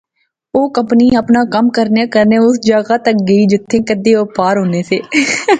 [0.55, 4.81] او کمپنی اپنا کم کرنیاں کرنیاں اس جاغا تک گئی جتھیں کیدے و پار ہونے
[4.89, 4.99] سے